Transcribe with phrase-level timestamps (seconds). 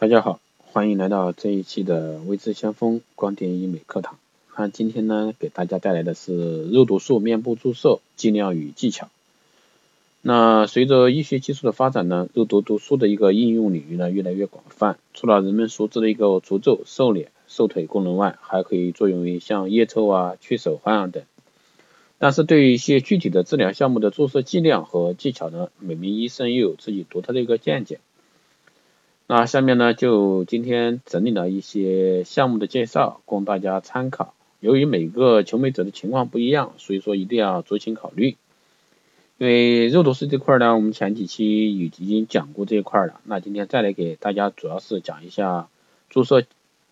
[0.00, 4.16] 大家好，欢迎来到这一期的微知先锋光电医美课堂。
[4.56, 9.08] 那今天呢，给大家带来的是肉毒素面部注射剂量与技巧。
[10.22, 14.98] 那随着医学技术的发展呢，肉毒毒素的一个应用领域呢越来越广泛。
[15.14, 21.24] 除了人们熟知的一个除皱、瘦脸、瘦腿功能外，还可以作用于像腋臭啊、去手汗啊等。
[22.18, 27.98] 但是对于一些具体的治疗项目的注射剂量和技巧呢，每名医生又有自己独特的一个见解。
[29.30, 34.32] 那下面呢，就今天整理了一些项目的介绍，供大家参考。
[34.58, 38.38] 由于每个求美者的情况不一样，所以说一定要酌情考虑。
[39.36, 43.20] 因为肉毒素这块呢，我们前几期已经讲过这一块了。
[43.24, 45.68] 那今天再来给大家主要是讲一下
[46.08, 46.44] 注射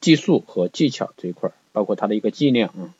[0.03, 2.93] 技术和技巧这一块，包括它的一个剂量啊。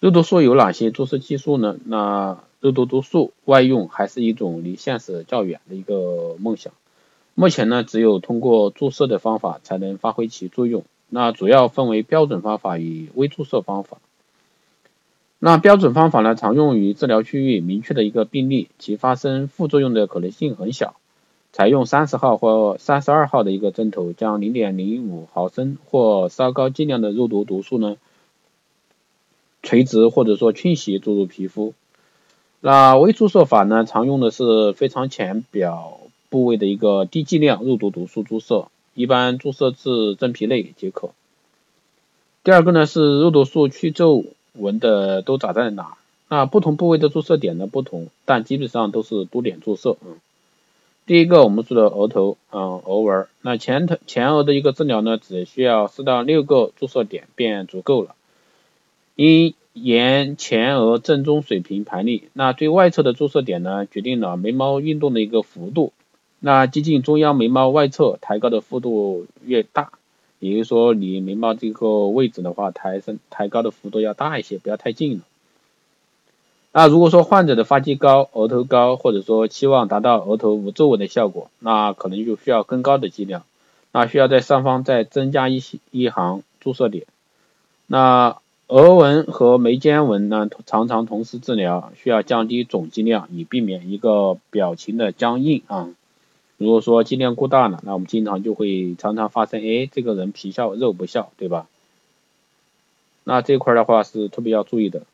[0.00, 1.78] 肉毒素有哪些注射技术呢？
[1.84, 6.72] 那肉毒毒素外用还是一种离现实较远的一个梦想。
[7.40, 10.84] 目前呢，只有通过注射的方法才能发挥其作用。
[11.08, 13.96] 那主要分为标准方法与微注射方法。
[15.38, 20.96] 那标准方法呢，常用于治疗区域明确的一个病例，其发生副作用的可能性很小。
[21.50, 27.96] 采用三十号或三十二号的一个针头，将零点零五毫升或稍高剂量的肉毒毒素呢，
[29.62, 31.72] 垂直或者说倾斜注入皮肤。
[32.60, 35.99] 那微注射法呢，常用的是非常浅表。
[36.30, 41.10] 部位的一个低剂量肉毒毒素注射，一般注射至真皮内即可。
[42.42, 45.98] 第二个呢是肉毒素去皱纹的都长在哪？
[46.28, 49.96] 那不同部位的注射点呢不同，但基本上都是多点注射。
[50.06, 50.16] 嗯，
[51.04, 58.14] 第一个我们说的额头，嗯，额纹，那前头前额的一个治疗呢，只需要四到六个注射点便足够了。
[59.16, 65.92] 因沿前额正中水平排列，那最外侧的注射点呢，决定了眉毛运动的一个幅度。
[66.40, 69.92] 那接近中央眉毛外侧抬高的幅度越大，
[70.38, 75.24] 也就是说你眉毛这个位置的话，抬升抬高的幅度要大一些，不要太近了。
[76.72, 83.42] 那如果说患者的发际高、额头高，或者说期望达到额头无皱纹的效果，那可能就需要更高的剂量，
[83.92, 87.06] 那需要在上方再增加一些一行注射点。
[87.86, 88.36] 那
[88.68, 95.90] 额纹和眉间纹呢，常常同时治疗，需要降低总剂量，以避免一个表情的僵硬啊。
[96.60, 101.66] 如果说剂量过大了，那我们经常就会常常发生，哎，这个人皮笑肉不笑，对吧？
[103.24, 105.04] 那这块的话是特别要注意的。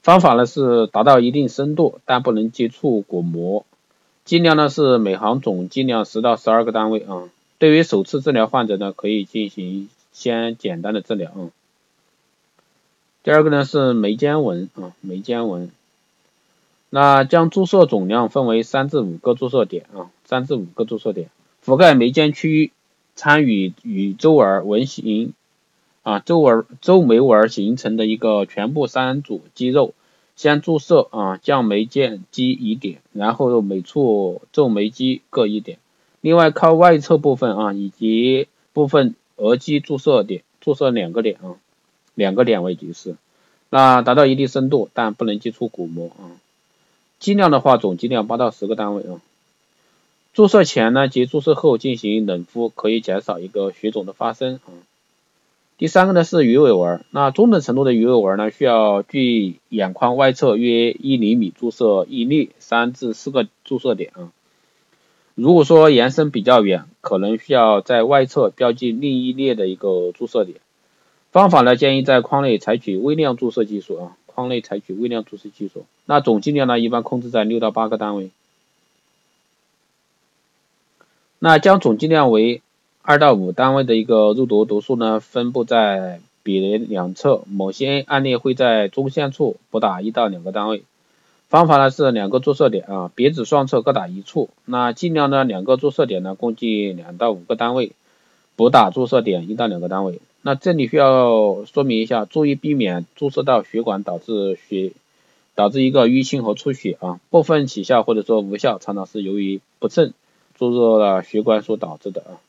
[0.00, 3.66] 方法呢是达到一定深度，但不能接触骨膜。
[4.24, 7.28] 剂量呢是每行总剂量十到十二个单位啊。
[7.58, 11.50] 对于首次治疗患者呢，可以进行先简单的治疗啊。
[13.22, 15.70] 第二个呢是眉间纹啊，眉间纹。
[16.94, 21.30] 那将注射总量分为三至五个注射点啊，三至五个注射点，
[21.64, 22.72] 覆盖眉间区域，
[23.14, 25.32] 参与与周而纹形
[26.02, 29.94] 啊周而周眉纹形成的一个全部三组肌肉，
[30.36, 35.78] 先注射啊降眉间肌一点，然后每处皱眉肌各一点，
[36.20, 41.56] 另外靠外侧部分啊以及部分额肌注射点，注射两个点啊，
[42.14, 43.16] 两个点位即是，
[43.70, 46.36] 那达到一定深度，但不能接触骨膜啊。
[47.22, 49.22] 剂量的话，总剂量八到十个单位啊。
[50.34, 54.74] 注射前呢及注射后进行冷敷，可以减少一个血肿的发生啊。
[55.78, 64.32] 第三个呢是鱼尾纹，那中等程度的鱼尾纹呢，需要距眼眶外侧约一厘米注射一粒，三至四个注射点啊。
[65.36, 70.58] 如果说延伸比较远，可能需要在外侧标记另一列的一个注射点。
[71.30, 74.16] 方法呢，建议在框内采取微量注射技术啊。
[74.34, 78.30] 框内采取微量注射技术，那总剂量呢一般控制在六到八个单位。
[81.38, 82.62] 那将总剂量为
[83.02, 90.84] 二到五单位的一个肉毒毒素呢，分布在鼻梁两侧，某些案例会在中线处补打一到两个单位。
[91.48, 94.48] 方法呢是两个注射点啊，鼻子双侧各打一处。
[94.64, 97.92] 那剂量呢，两个注射点呢共计两到五个单位，
[98.56, 100.20] 补打注射点一到两个单位。
[100.44, 104.92] 那这里需要说明一下，注意避免注射到血管导致血
[105.54, 110.14] 导致一个淤青和出血啊，部分起效或者说无效，常常是由于不慎
[110.58, 112.42] 注入了血管所导致的啊。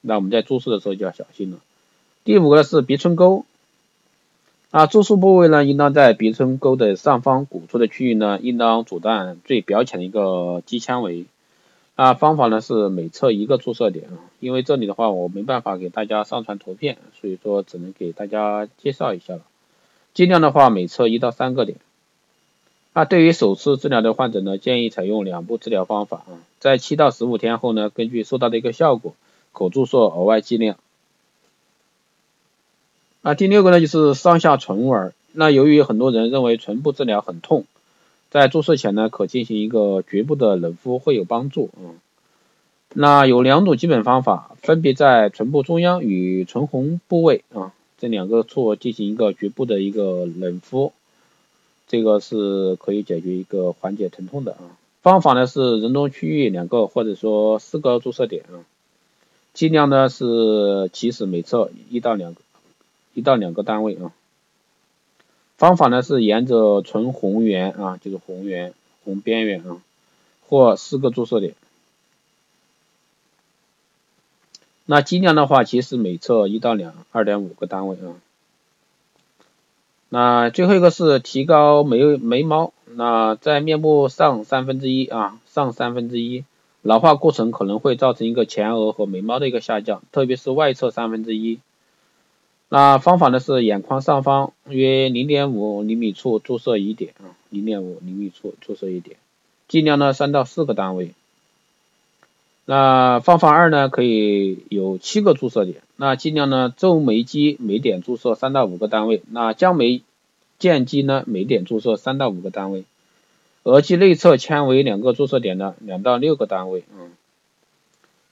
[0.00, 1.58] 那我们在注射的时候就要小心了。
[2.24, 3.44] 第五个是鼻唇沟，
[4.70, 11.26] 啊，注射部位呢应当在鼻唇沟的上方鼓出的区域呢，应当阻断最表浅的一个肌纤维。
[11.98, 19.40] 啊，方法呢是每侧一个注射点啊，因为这里的话我没办法给大家上传图片，所以说只能给大家介绍一下了。
[20.14, 21.78] 剂量的话每侧一到三个点。
[22.92, 29.16] 那对于首次治疗的患者呢，建议采用两步治疗方法啊，在七到十五天后呢，根据收到的一个效果，
[29.52, 30.78] 可注射额外剂量。
[33.22, 35.12] 那第六个呢，就是上下唇纹。
[35.32, 37.64] 那由于很多人认为唇部治疗很痛，
[38.30, 41.96] 在注射前呢，可进行一个局部的冷敷会有帮助啊。
[42.94, 50.92] 那有两种基本方法，分别在唇部中央与唇红部位啊这两个处进行一个局部的一个冷敷，
[51.86, 54.76] 这个是可以解决一个缓解疼痛的啊。
[55.02, 58.64] 方法呢是人中区域两个或者说四个注射点啊，
[59.54, 62.40] 剂量呢是起始每侧一到两个
[63.14, 64.12] 一到两个单位啊。
[65.58, 68.72] 方法呢是沿着唇红缘啊，就是红缘
[69.04, 69.82] 红边缘啊，
[70.46, 71.54] 或四个注射点。
[74.86, 78.14] 那剂量的话，其实每侧一到两二点五个单位啊。
[80.08, 86.44] 那最后一个是提高眉眉毛，那在面部上三分之一啊，上三分之一，
[86.82, 91.58] 老化过程可能会造成一个前额和眉毛的一个下降，特别是外侧三分之一。
[92.70, 99.16] 那方法呢是眼眶上方约零点五厘米处注射一点啊，零点五厘米处注射一点，
[99.68, 101.12] 剂量呢三到四个单位。
[102.66, 110.02] 那方法二呢，可以有七个注射点，那剂量呢，皱眉肌每点注射三到五个单位，那降眉
[110.58, 112.84] 间肌呢，每点注射三到五个单位，
[113.62, 117.12] 额肌内侧纤维两个注射点呢，两到六个单位，嗯，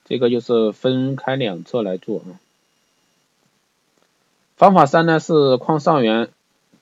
[0.04, 2.36] 这个就是分开两侧来做啊。
[4.56, 6.31] 方法三呢是眶上缘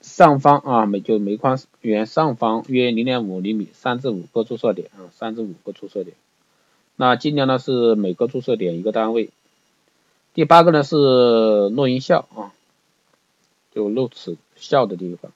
[0.01, 6.17] 上方啊，眉就眉眶缘上方约零点五厘米，三至五个注射点啊，三至五个注射点。
[6.95, 9.31] 那尽量呢是每个注射点一个单位。
[10.35, 12.55] 第八个呢是落龈笑啊，
[13.75, 15.33] 就露齿笑的地方，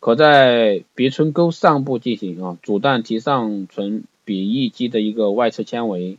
[0.00, 6.16] 可在鼻唇沟上部进行啊，阻断提上唇鼻翼肌的一个外侧纤维，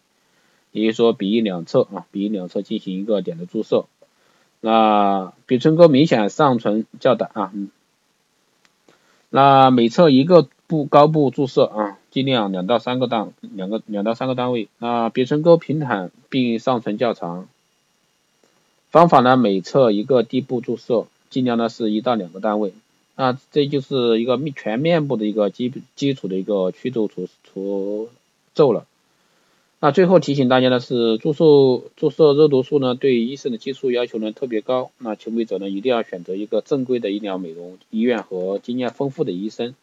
[0.72, 3.86] 也就是说鼻翼两侧啊，鼻翼两侧进行一个点的注射。
[4.65, 7.51] 那鼻唇沟明显上唇较短啊，
[9.30, 11.98] 那每侧一个部高部注射啊。
[12.12, 14.68] 尽量两到三个档，两个两到三个单位。
[14.77, 17.48] 那鼻唇沟平坦并上唇较长。
[18.92, 22.71] 方法呢，每侧一个低部注射，尽量呢是一到两个单位。
[23.15, 28.10] 那这就是一个面全面部的一个基基础的一个祛皱除除
[28.54, 28.86] 皱了。
[29.83, 34.91] 那最后提醒大家的是，注射注射肉毒素呢，对医生的技术要求呢特别高。
[34.97, 39.75] 那求美者呢，一定要选择一个正规的医疗美容医院和经验丰富的医生。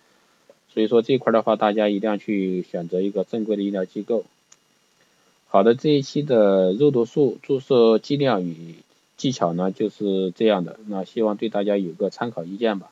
[0.73, 4.25] 所以说这块的话，大家一定要去选择一个正规的医疗机构。
[5.49, 8.77] 好的，这一期的肉毒素注射剂量与
[9.19, 12.91] 技巧呢就是这样的，那希望对大家有个参考意见吧。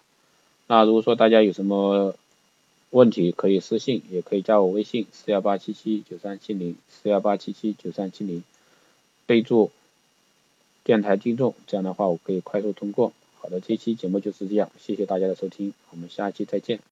[0.66, 2.14] 那如果说大家有什么
[2.90, 8.42] 问题，可以私信，也可以加我微信四幺八七七九三七零四幺八七七九三七零，
[9.26, 9.70] 备注
[10.84, 13.12] 电台听众，这样的话我可以快速通过。
[13.40, 16.80] 好的，这期节目就是这样，谢谢大家的收听，我们下期再见。